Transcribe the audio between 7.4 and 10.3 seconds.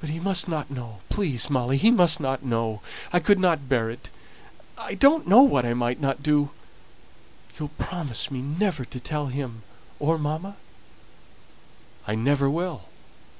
You'll promise me never to tell him, or